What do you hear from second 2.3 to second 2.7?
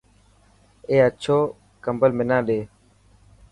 ڏي.